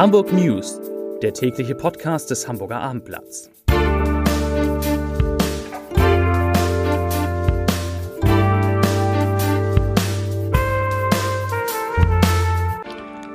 Hamburg 0.00 0.32
News, 0.32 0.80
der 1.20 1.34
tägliche 1.34 1.74
Podcast 1.74 2.30
des 2.30 2.48
Hamburger 2.48 2.80
Abendblatts. 2.80 3.50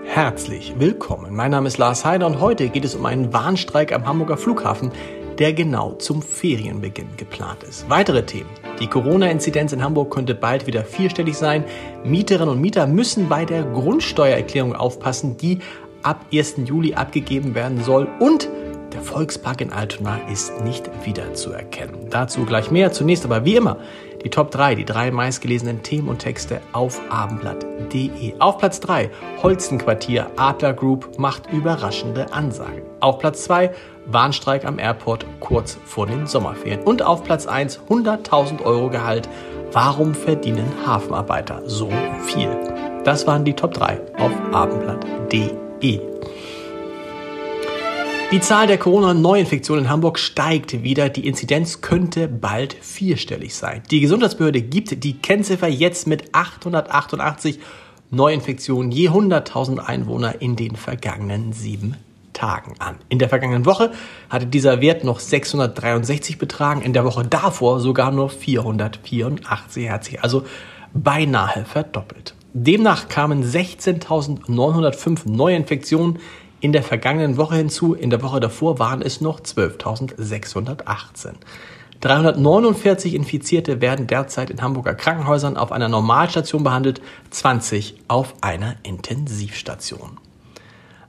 Herzlich 0.05 0.73
willkommen. 0.79 1.35
Mein 1.35 1.51
Name 1.51 1.67
ist 1.67 1.77
Lars 1.77 2.03
Heider 2.03 2.25
und 2.25 2.39
heute 2.39 2.69
geht 2.69 2.83
es 2.83 2.95
um 2.95 3.05
einen 3.05 3.31
Warnstreik 3.31 3.93
am 3.93 4.07
Hamburger 4.07 4.37
Flughafen, 4.37 4.91
der 5.37 5.53
genau 5.53 5.91
zum 5.91 6.23
Ferienbeginn 6.23 7.09
geplant 7.15 7.61
ist. 7.61 7.87
Weitere 7.91 8.25
Themen. 8.25 8.49
Die 8.79 8.87
Corona-Inzidenz 8.87 9.71
in 9.71 9.83
Hamburg 9.83 10.11
könnte 10.11 10.33
bald 10.33 10.65
wieder 10.65 10.83
vierstellig 10.83 11.37
sein. 11.37 11.63
Mieterinnen 12.03 12.49
und 12.49 12.59
Mieter 12.59 12.87
müssen 12.87 13.29
bei 13.29 13.45
der 13.45 13.63
Grundsteuererklärung 13.63 14.75
aufpassen, 14.75 15.37
die 15.37 15.59
ab 16.05 16.25
1. 16.31 16.55
Juli 16.65 16.93
abgegeben 16.93 17.55
werden 17.55 17.83
soll 17.83 18.07
und 18.19 18.49
der 18.93 19.01
Volkspark 19.01 19.59
in 19.59 19.73
Altona 19.73 20.19
ist 20.31 20.63
nicht 20.63 20.89
wiederzuerkennen. 21.03 22.09
Dazu 22.09 22.45
gleich 22.45 22.71
mehr. 22.71 22.93
Zunächst 22.93 23.25
aber 23.25 23.43
wie 23.43 23.57
immer 23.57 23.77
die 24.23 24.29
Top 24.29 24.51
3, 24.51 24.75
die 24.75 24.85
drei 24.85 25.11
meistgelesenen 25.11 25.83
Themen 25.83 26.07
und 26.07 26.19
Texte 26.19 26.61
auf 26.71 27.01
abendblatt.de. 27.09 28.33
Auf 28.39 28.57
Platz 28.57 28.79
3 28.79 29.09
Holzenquartier 29.43 30.31
Adler 30.37 30.73
Group 30.73 31.19
macht 31.19 31.51
überraschende 31.51 32.31
Ansage. 32.31 32.83
Auf 33.01 33.19
Platz 33.19 33.43
2 33.43 33.71
Warnstreik 34.05 34.65
am 34.65 34.79
Airport 34.79 35.25
kurz 35.39 35.77
vor 35.83 36.07
den 36.07 36.25
Sommerferien. 36.25 36.81
Und 36.83 37.01
auf 37.01 37.23
Platz 37.23 37.47
1 37.47 37.81
100.000 37.89 38.63
Euro 38.63 38.89
Gehalt. 38.89 39.27
Warum 39.71 40.15
verdienen 40.15 40.71
Hafenarbeiter 40.85 41.63
so 41.65 41.91
viel? 42.23 42.49
Das 43.03 43.27
waren 43.27 43.43
die 43.43 43.53
Top 43.53 43.73
3 43.73 43.99
auf 44.17 44.31
abendblatt.de. 44.53 45.64
E. 45.81 45.99
Die 48.31 48.39
Zahl 48.41 48.67
der 48.67 48.77
Corona-Neuinfektionen 48.77 49.85
in 49.85 49.89
Hamburg 49.89 50.17
steigt 50.19 50.83
wieder. 50.83 51.09
Die 51.09 51.27
Inzidenz 51.27 51.81
könnte 51.81 52.27
bald 52.27 52.73
vierstellig 52.73 53.55
sein. 53.55 53.83
Die 53.91 53.99
Gesundheitsbehörde 53.99 54.61
gibt 54.61 55.03
die 55.03 55.13
Kennziffer 55.13 55.67
jetzt 55.67 56.07
mit 56.07 56.33
888 56.33 57.59
Neuinfektionen 58.09 58.91
je 58.91 59.09
100.000 59.09 59.77
Einwohner 59.79 60.41
in 60.41 60.55
den 60.55 60.75
vergangenen 60.75 61.53
sieben 61.53 61.95
Tagen 62.33 62.75
an. 62.79 62.95
In 63.09 63.19
der 63.19 63.29
vergangenen 63.29 63.65
Woche 63.65 63.91
hatte 64.29 64.47
dieser 64.47 64.81
Wert 64.81 65.03
noch 65.03 65.19
663 65.19 66.37
betragen, 66.37 66.81
in 66.81 66.93
der 66.93 67.05
Woche 67.05 67.23
davor 67.25 67.79
sogar 67.79 68.11
nur 68.11 68.29
484, 68.29 69.89
hat 69.89 70.03
sich 70.03 70.21
also 70.21 70.45
beinahe 70.93 71.65
verdoppelt. 71.65 72.35
Demnach 72.57 73.09
kamen 73.09 73.43
16.905 73.43 75.29
Neuinfektionen 75.29 76.19
in 76.61 76.71
der 76.71 76.83
vergangenen 76.83 77.35
Woche 77.35 77.57
hinzu. 77.57 77.93
In 77.93 78.09
der 78.09 78.21
Woche 78.21 78.39
davor 78.39 78.79
waren 78.79 79.01
es 79.01 79.19
noch 79.19 79.41
12.618. 79.41 81.33
349 81.99 83.13
Infizierte 83.13 83.81
werden 83.81 84.07
derzeit 84.07 84.49
in 84.49 84.61
Hamburger 84.61 84.95
Krankenhäusern 84.95 85.57
auf 85.57 85.73
einer 85.73 85.89
Normalstation 85.89 86.63
behandelt, 86.63 87.01
20 87.29 87.95
auf 88.07 88.35
einer 88.39 88.77
Intensivstation. 88.83 90.17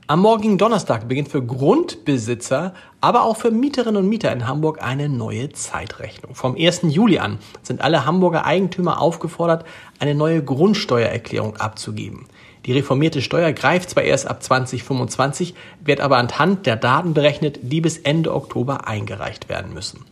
Am 0.09 0.21
morgigen 0.21 0.57
Donnerstag 0.57 1.09
beginnt 1.09 1.27
für 1.27 1.43
Grundbesitzer, 1.43 2.73
aber 3.01 3.23
auch 3.23 3.35
für 3.35 3.51
Mieterinnen 3.51 3.97
und 3.97 4.07
Mieter 4.07 4.31
in 4.31 4.47
Hamburg 4.47 4.81
eine 4.81 5.09
neue 5.09 5.49
Zeitrechnung. 5.49 6.33
Vom 6.33 6.55
1. 6.55 6.83
Juli 6.83 7.19
an 7.19 7.39
sind 7.61 7.81
alle 7.81 8.05
Hamburger 8.05 8.45
Eigentümer 8.45 9.01
aufgefordert, 9.01 9.65
eine 9.99 10.15
neue 10.15 10.41
Grundsteuererklärung 10.41 11.57
abzugeben. 11.57 12.25
Die 12.65 12.71
reformierte 12.71 13.21
Steuer 13.21 13.51
greift 13.51 13.89
zwar 13.89 14.03
erst 14.03 14.29
ab 14.29 14.41
2025, 14.41 15.55
wird 15.83 15.99
aber 15.99 16.15
anhand 16.15 16.65
der 16.67 16.77
Daten 16.77 17.13
berechnet, 17.13 17.59
die 17.63 17.81
bis 17.81 17.97
Ende 17.97 18.33
Oktober 18.33 18.87
eingereicht 18.87 19.49
werden 19.49 19.73
müssen. 19.73 20.05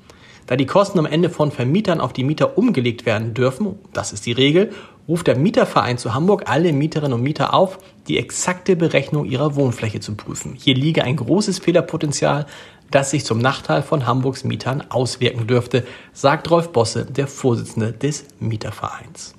Da 0.45 0.57
die 0.57 0.65
Kosten 0.65 0.99
am 0.99 1.05
Ende 1.05 1.29
von 1.29 1.51
Vermietern 1.51 2.01
auf 2.01 2.11
die 2.11 2.25
Mieter 2.25 2.57
umgelegt 2.57 3.05
werden 3.05 3.33
dürfen, 3.33 3.79
das 3.93 4.11
ist 4.11 4.25
die 4.25 4.33
Regel, 4.33 4.73
ruft 5.07 5.27
der 5.27 5.37
Mieterverein 5.37 5.97
zu 5.97 6.13
Hamburg 6.13 6.49
alle 6.49 6.73
Mieterinnen 6.73 7.13
und 7.13 7.21
Mieter 7.21 7.53
auf, 7.53 7.77
die 8.07 8.17
exakte 8.17 8.75
Berechnung 8.75 9.25
ihrer 9.25 9.55
Wohnfläche 9.55 9.99
zu 9.99 10.15
prüfen. 10.15 10.55
Hier 10.57 10.75
liege 10.75 11.03
ein 11.03 11.15
großes 11.15 11.59
Fehlerpotenzial, 11.59 12.45
das 12.91 13.11
sich 13.11 13.25
zum 13.25 13.39
Nachteil 13.39 13.81
von 13.81 14.05
Hamburgs 14.05 14.43
Mietern 14.43 14.83
auswirken 14.89 15.47
dürfte, 15.47 15.85
sagt 16.13 16.49
Rolf 16.51 16.69
Bosse, 16.69 17.05
der 17.05 17.27
Vorsitzende 17.27 17.91
des 17.91 18.25
Mietervereins. 18.39 19.35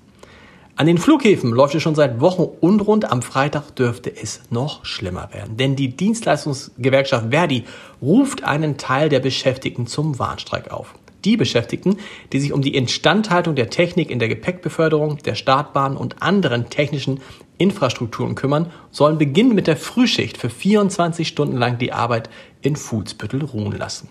An 0.79 0.87
den 0.87 0.99
Flughäfen 0.99 1.53
läuft 1.53 1.75
es 1.75 1.83
schon 1.83 1.95
seit 1.95 2.21
Wochen 2.21 2.43
unrund. 2.61 3.11
Am 3.11 3.23
Freitag 3.23 3.75
dürfte 3.77 4.15
es 4.15 4.43
noch 4.51 4.85
schlimmer 4.85 5.31
werden. 5.33 5.57
Denn 5.57 5.75
die 5.75 5.97
Dienstleistungsgewerkschaft 5.97 7.31
Verdi 7.31 7.65
ruft 8.03 8.45
einen 8.45 8.77
Teil 8.77 9.09
der 9.09 9.21
Beschäftigten 9.21 9.87
zum 9.87 10.19
Warnstreik 10.19 10.71
auf. 10.71 10.95
Die 11.27 11.37
Beschäftigten, 11.37 11.97
die 12.33 12.39
sich 12.39 12.53
um 12.53 12.63
die 12.63 12.77
Instandhaltung 12.77 13.57
der 13.57 13.69
Technik 13.69 14.11
in 14.11 14.21
der 14.21 14.29
Gepäckbeförderung, 14.29 15.19
der 15.19 15.35
Startbahn 15.35 15.97
und 15.97 16.23
anderen 16.23 16.71
technischen 16.71 17.21
Infrastrukturen 17.59 18.37
kümmern, 18.37 18.71
sollen 18.93 19.19
beginnen 19.19 19.57
mit 19.57 19.67
der 19.67 19.77
Frühschicht 19.77 20.39
für 20.39 20.51
24 20.51 21.27
Stunden 21.27 21.57
lang 21.57 21.79
die 21.79 21.93
Arbeit 21.93 22.31
in 22.63 22.77
Fuhlsbüttel 22.77 23.43
ruhen 23.43 23.77
lassen. 23.77 24.09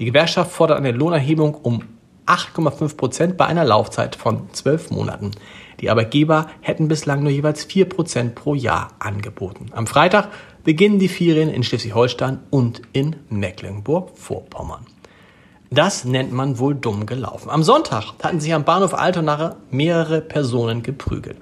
Die 0.00 0.06
Gewerkschaft 0.06 0.50
fordert 0.50 0.78
eine 0.78 0.90
Lohnerhebung 0.90 1.54
um 1.54 1.84
8,5 2.26 2.96
Prozent 2.96 3.36
bei 3.36 3.46
einer 3.46 3.64
Laufzeit 3.64 4.16
von 4.16 4.52
12 4.52 4.90
Monaten. 4.90 5.30
Die 5.80 5.88
Arbeitgeber 5.88 6.48
hätten 6.62 6.88
bislang 6.88 7.22
nur 7.22 7.30
jeweils 7.30 7.68
4% 7.70 8.30
pro 8.30 8.54
Jahr 8.54 8.88
angeboten. 8.98 9.66
Am 9.70 9.86
Freitag 9.86 10.30
beginnen 10.64 10.98
die 10.98 11.06
Ferien 11.06 11.48
in 11.48 11.62
Schleswig-Holstein 11.62 12.40
und 12.50 12.82
in 12.92 13.14
Mecklenburg-Vorpommern. 13.30 14.84
Das 15.70 16.04
nennt 16.04 16.32
man 16.32 16.58
wohl 16.58 16.76
dumm 16.76 17.06
gelaufen. 17.06 17.50
Am 17.50 17.64
Sonntag 17.64 18.12
hatten 18.22 18.38
sich 18.38 18.54
am 18.54 18.64
Bahnhof 18.64 18.94
Altonache 18.94 19.56
mehrere 19.70 20.20
Personen 20.20 20.84
geprügelt. 20.84 21.38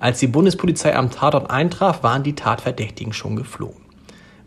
Als 0.00 0.18
die 0.18 0.26
Bundespolizei 0.26 0.96
am 0.96 1.10
Tatort 1.10 1.50
eintraf, 1.50 2.02
waren 2.02 2.24
die 2.24 2.34
Tatverdächtigen 2.34 3.12
schon 3.12 3.36
geflogen. 3.36 3.80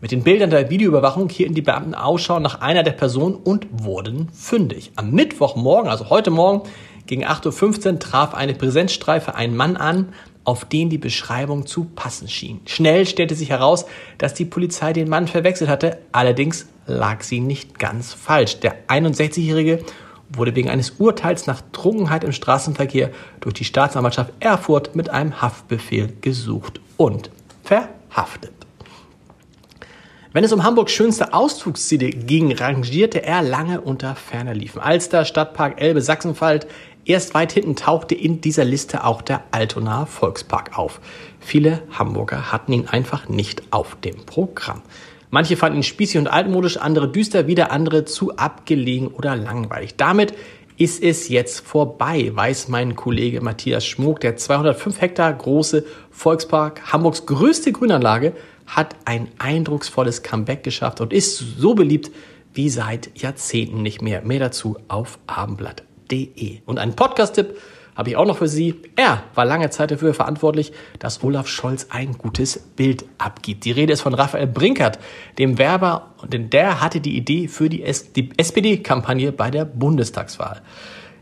Mit 0.02 0.10
den 0.10 0.22
Bildern 0.22 0.50
der 0.50 0.68
Videoüberwachung 0.68 1.30
hielten 1.30 1.54
die 1.54 1.62
Beamten 1.62 1.94
Ausschau 1.94 2.38
nach 2.38 2.60
einer 2.60 2.82
der 2.82 2.92
Personen 2.92 3.36
und 3.36 3.66
wurden 3.70 4.28
fündig. 4.34 4.92
Am 4.96 5.12
Mittwochmorgen, 5.12 5.90
also 5.90 6.10
heute 6.10 6.30
Morgen, 6.30 6.68
gegen 7.06 7.24
8.15 7.24 7.92
Uhr 7.92 7.98
traf 8.00 8.34
eine 8.34 8.54
Präsenzstreife 8.54 9.34
einen 9.34 9.56
Mann 9.56 9.78
an, 9.78 10.12
auf 10.44 10.64
den 10.64 10.90
die 10.90 10.98
Beschreibung 10.98 11.66
zu 11.66 11.84
passen 11.84 12.28
schien. 12.28 12.60
Schnell 12.66 13.06
stellte 13.06 13.34
sich 13.34 13.50
heraus, 13.50 13.86
dass 14.18 14.34
die 14.34 14.44
Polizei 14.44 14.92
den 14.92 15.08
Mann 15.08 15.26
verwechselt 15.26 15.70
hatte, 15.70 15.98
allerdings 16.12 16.66
lag 16.86 17.22
sie 17.22 17.40
nicht 17.40 17.78
ganz 17.78 18.12
falsch. 18.12 18.60
Der 18.60 18.86
61-Jährige 18.88 19.84
wurde 20.28 20.54
wegen 20.54 20.70
eines 20.70 20.90
Urteils 20.98 21.46
nach 21.46 21.62
Trunkenheit 21.72 22.24
im 22.24 22.32
Straßenverkehr 22.32 23.10
durch 23.40 23.54
die 23.54 23.64
Staatsanwaltschaft 23.64 24.32
Erfurt 24.40 24.94
mit 24.94 25.10
einem 25.10 25.40
Haftbefehl 25.40 26.12
gesucht 26.20 26.80
und 26.96 27.30
verhaftet. 27.62 28.52
Wenn 30.32 30.42
es 30.42 30.52
um 30.52 30.64
Hamburgs 30.64 30.90
schönste 30.90 31.32
Ausflugsziele 31.32 32.10
ging, 32.10 32.52
rangierte 32.52 33.22
er 33.22 33.40
lange 33.40 33.80
unter 33.80 34.16
ferner 34.16 34.52
Liefen. 34.52 34.80
Alster, 34.80 35.24
Stadtpark, 35.24 35.80
Elbe, 35.80 36.00
Sachsenwald, 36.00 36.66
Erst 37.06 37.34
weit 37.34 37.52
hinten 37.52 37.76
tauchte 37.76 38.14
in 38.14 38.40
dieser 38.40 38.64
Liste 38.64 39.04
auch 39.04 39.20
der 39.20 39.42
Altonaer 39.50 40.06
Volkspark 40.06 40.78
auf. 40.78 41.00
Viele 41.38 41.82
Hamburger 41.90 42.50
hatten 42.50 42.72
ihn 42.72 42.88
einfach 42.88 43.28
nicht 43.28 43.62
auf 43.72 43.96
dem 43.96 44.24
Programm. 44.24 44.80
Manche 45.28 45.56
fanden 45.56 45.80
ihn 45.80 45.82
spießig 45.82 46.16
und 46.18 46.28
altmodisch, 46.28 46.78
andere 46.78 47.10
düster, 47.10 47.46
wieder 47.46 47.72
andere 47.72 48.06
zu 48.06 48.36
abgelegen 48.36 49.08
oder 49.08 49.36
langweilig. 49.36 49.96
Damit 49.96 50.32
ist 50.78 51.02
es 51.02 51.28
jetzt 51.28 51.60
vorbei, 51.60 52.30
weiß 52.32 52.68
mein 52.68 52.96
Kollege 52.96 53.42
Matthias 53.42 53.84
Schmuck. 53.84 54.20
Der 54.20 54.36
205 54.36 55.00
Hektar 55.00 55.32
große 55.34 55.84
Volkspark, 56.10 56.90
Hamburgs 56.90 57.26
größte 57.26 57.72
Grünanlage, 57.72 58.32
hat 58.66 58.96
ein 59.04 59.28
eindrucksvolles 59.38 60.22
Comeback 60.22 60.62
geschafft 60.64 61.02
und 61.02 61.12
ist 61.12 61.36
so 61.36 61.74
beliebt 61.74 62.10
wie 62.54 62.70
seit 62.70 63.10
Jahrzehnten 63.20 63.82
nicht 63.82 64.00
mehr. 64.00 64.22
Mehr 64.22 64.38
dazu 64.38 64.78
auf 64.88 65.18
Abendblatt 65.26 65.82
www.olaf.de. 66.08 66.60
Und 66.66 66.78
einen 66.78 66.94
Podcast-Tipp 66.94 67.58
habe 67.96 68.10
ich 68.10 68.16
auch 68.16 68.26
noch 68.26 68.38
für 68.38 68.48
Sie. 68.48 68.74
Er 68.96 69.22
war 69.34 69.44
lange 69.44 69.70
Zeit 69.70 69.90
dafür 69.92 70.14
verantwortlich, 70.14 70.72
dass 70.98 71.22
Olaf 71.22 71.46
Scholz 71.46 71.86
ein 71.90 72.18
gutes 72.18 72.58
Bild 72.58 73.04
abgibt. 73.18 73.64
Die 73.64 73.70
Rede 73.70 73.92
ist 73.92 74.00
von 74.00 74.14
Raphael 74.14 74.48
Brinkert, 74.48 74.98
dem 75.38 75.58
Werber, 75.58 76.10
denn 76.26 76.50
der 76.50 76.80
hatte 76.80 77.00
die 77.00 77.16
Idee 77.16 77.46
für 77.46 77.68
die, 77.68 77.84
die 78.16 78.30
SPD-Kampagne 78.36 79.30
bei 79.30 79.50
der 79.50 79.64
Bundestagswahl. 79.64 80.60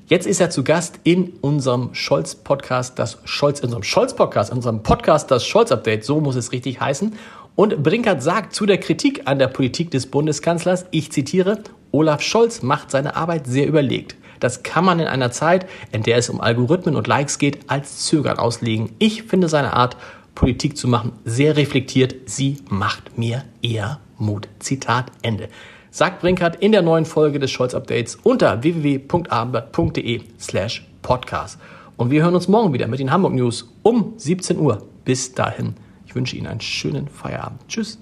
Jetzt 0.06 0.26
ist 0.26 0.40
er 0.40 0.50
zu 0.50 0.64
Gast 0.64 0.98
in 1.04 1.34
unserem 1.42 1.94
Scholz-Podcast, 1.94 2.98
das 2.98 3.18
Scholz, 3.24 3.60
in 3.60 3.66
unserem 3.66 3.82
Scholz-Podcast, 3.82 4.50
in 4.50 4.56
unserem 4.56 4.82
Podcast, 4.82 5.30
das 5.30 5.46
Scholz-Update, 5.46 6.04
so 6.04 6.20
muss 6.20 6.36
es 6.36 6.52
richtig 6.52 6.80
heißen. 6.80 7.14
Und 7.54 7.82
Brinkert 7.82 8.22
sagt 8.22 8.54
zu 8.54 8.64
der 8.64 8.78
Kritik 8.78 9.22
an 9.26 9.38
der 9.38 9.48
Politik 9.48 9.90
des 9.90 10.06
Bundeskanzlers, 10.06 10.86
ich 10.90 11.12
zitiere, 11.12 11.62
Olaf 11.92 12.22
Scholz 12.22 12.62
macht 12.62 12.90
seine 12.90 13.14
Arbeit 13.14 13.46
sehr 13.46 13.66
überlegt. 13.66 14.16
Das 14.42 14.64
kann 14.64 14.84
man 14.84 14.98
in 14.98 15.06
einer 15.06 15.30
Zeit, 15.30 15.66
in 15.92 16.02
der 16.02 16.16
es 16.16 16.28
um 16.28 16.40
Algorithmen 16.40 16.96
und 16.96 17.06
Likes 17.06 17.38
geht, 17.38 17.70
als 17.70 18.06
Zögern 18.06 18.38
auslegen. 18.38 18.90
Ich 18.98 19.22
finde 19.22 19.48
seine 19.48 19.74
Art 19.74 19.96
Politik 20.34 20.76
zu 20.76 20.88
machen, 20.88 21.12
sehr 21.24 21.56
reflektiert. 21.56 22.16
Sie 22.24 22.56
macht 22.68 23.16
mir 23.16 23.44
eher 23.62 24.00
Mut. 24.18 24.48
Zitat 24.58 25.12
Ende. 25.22 25.48
Sagt 25.92 26.22
Brinkert 26.22 26.56
in 26.56 26.72
der 26.72 26.82
neuen 26.82 27.04
Folge 27.04 27.38
des 27.38 27.52
Scholz-Updates 27.52 28.18
unter 28.24 28.64
www.abendblatt.de 28.64 30.22
slash 30.40 30.88
podcast. 31.02 31.58
Und 31.96 32.10
wir 32.10 32.24
hören 32.24 32.34
uns 32.34 32.48
morgen 32.48 32.72
wieder 32.72 32.88
mit 32.88 32.98
den 32.98 33.12
Hamburg 33.12 33.34
News 33.34 33.72
um 33.82 34.14
17 34.16 34.58
Uhr. 34.58 34.84
Bis 35.04 35.34
dahin, 35.34 35.74
ich 36.04 36.16
wünsche 36.16 36.34
Ihnen 36.34 36.48
einen 36.48 36.60
schönen 36.60 37.06
Feierabend. 37.06 37.60
Tschüss. 37.68 38.01